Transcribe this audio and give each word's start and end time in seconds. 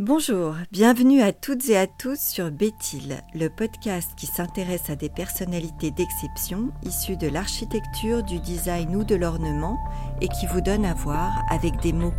Bonjour, 0.00 0.56
bienvenue 0.72 1.22
à 1.22 1.32
toutes 1.32 1.68
et 1.68 1.76
à 1.76 1.86
tous 1.86 2.18
sur 2.18 2.50
Béthil, 2.50 3.22
le 3.32 3.48
podcast 3.48 4.10
qui 4.16 4.26
s'intéresse 4.26 4.90
à 4.90 4.96
des 4.96 5.08
personnalités 5.08 5.92
d'exception 5.92 6.72
issues 6.82 7.16
de 7.16 7.28
l'architecture, 7.28 8.24
du 8.24 8.40
design 8.40 8.96
ou 8.96 9.04
de 9.04 9.14
l'ornement 9.14 9.78
et 10.20 10.26
qui 10.26 10.48
vous 10.48 10.60
donne 10.60 10.84
à 10.84 10.94
voir 10.94 11.44
avec 11.48 11.80
des 11.80 11.92
mots. 11.92 12.12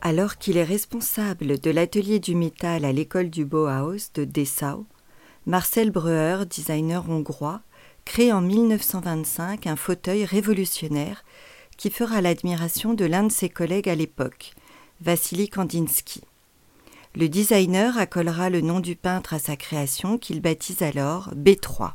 Alors 0.00 0.36
qu'il 0.36 0.56
est 0.56 0.62
responsable 0.62 1.58
de 1.58 1.70
l'atelier 1.72 2.20
du 2.20 2.36
métal 2.36 2.84
à 2.84 2.92
l'école 2.92 3.30
du 3.30 3.44
Bauhaus 3.44 4.12
de 4.14 4.22
Dessau, 4.22 4.86
Marcel 5.46 5.90
Breuer, 5.90 6.46
designer 6.48 7.10
hongrois, 7.10 7.62
crée 8.04 8.32
en 8.32 8.40
1925 8.40 9.66
un 9.66 9.76
fauteuil 9.76 10.24
révolutionnaire 10.24 11.24
qui 11.76 11.90
fera 11.90 12.20
l'admiration 12.20 12.94
de 12.94 13.04
l'un 13.04 13.24
de 13.24 13.32
ses 13.32 13.48
collègues 13.48 13.88
à 13.88 13.94
l'époque, 13.94 14.52
Vassili 15.00 15.48
Kandinsky. 15.48 16.22
Le 17.16 17.28
designer 17.28 17.98
accolera 17.98 18.50
le 18.50 18.60
nom 18.60 18.80
du 18.80 18.96
peintre 18.96 19.34
à 19.34 19.38
sa 19.38 19.56
création 19.56 20.18
qu'il 20.18 20.40
baptise 20.40 20.82
alors 20.82 21.32
B3. 21.34 21.92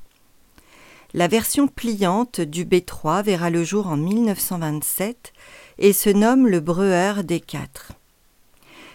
La 1.14 1.28
version 1.28 1.68
pliante 1.68 2.40
du 2.40 2.66
B3 2.66 3.24
verra 3.24 3.50
le 3.50 3.64
jour 3.64 3.88
en 3.88 3.98
1927 3.98 5.34
et 5.80 5.92
se 5.92 6.10
nomme 6.10 6.48
le 6.48 6.60
Breuer 6.60 7.24
D4. 7.24 7.92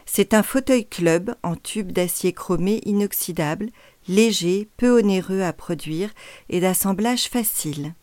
C'est 0.06 0.32
un 0.32 0.42
fauteuil 0.42 0.86
club 0.86 1.34
en 1.42 1.56
tube 1.56 1.90
d'acier 1.90 2.32
chromé 2.32 2.80
inoxydable 2.84 3.70
léger, 4.08 4.68
peu 4.76 4.98
onéreux 4.98 5.42
à 5.42 5.52
produire 5.52 6.10
et 6.48 6.60
d'assemblage 6.60 7.28
facile. 7.28 7.94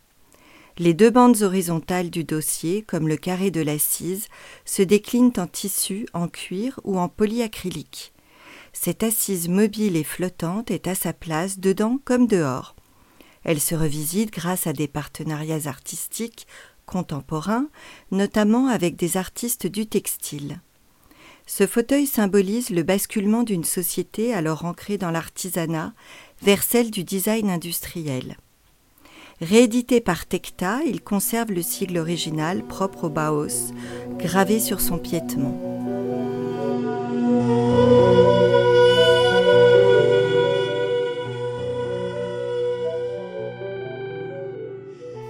Les 0.77 0.93
deux 0.93 1.09
bandes 1.09 1.41
horizontales 1.41 2.09
du 2.09 2.23
dossier, 2.23 2.81
comme 2.81 3.07
le 3.07 3.17
carré 3.17 3.51
de 3.51 3.61
l'assise, 3.61 4.27
se 4.65 4.81
déclinent 4.81 5.33
en 5.37 5.47
tissu, 5.47 6.07
en 6.13 6.27
cuir 6.27 6.79
ou 6.83 6.97
en 6.97 7.09
polyacrylique. 7.09 8.13
Cette 8.73 9.03
assise 9.03 9.49
mobile 9.49 9.97
et 9.97 10.03
flottante 10.03 10.71
est 10.71 10.87
à 10.87 10.95
sa 10.95 11.13
place 11.13 11.59
dedans 11.59 11.99
comme 12.05 12.25
dehors. 12.25 12.75
Elle 13.43 13.59
se 13.59 13.75
revisite 13.75 14.31
grâce 14.31 14.65
à 14.65 14.73
des 14.73 14.87
partenariats 14.87 15.67
artistiques 15.67 16.47
contemporains, 16.85 17.67
notamment 18.11 18.67
avec 18.67 18.95
des 18.95 19.17
artistes 19.17 19.67
du 19.67 19.87
textile. 19.87 20.61
Ce 21.45 21.67
fauteuil 21.67 22.05
symbolise 22.05 22.69
le 22.69 22.83
basculement 22.83 23.43
d'une 23.43 23.63
société 23.63 24.33
alors 24.33 24.65
ancrée 24.65 24.97
dans 24.97 25.11
l'artisanat 25.11 25.93
vers 26.41 26.63
celle 26.63 26.91
du 26.91 27.03
design 27.03 27.49
industriel. 27.49 28.37
Réédité 29.41 30.01
par 30.01 30.27
Tecta, 30.27 30.81
il 30.85 31.01
conserve 31.01 31.51
le 31.51 31.61
sigle 31.61 31.97
original 31.97 32.63
propre 32.67 33.05
au 33.05 33.09
Bauhaus, 33.09 33.73
gravé 34.19 34.59
sur 34.59 34.79
son 34.81 34.99
piétement. 34.99 35.70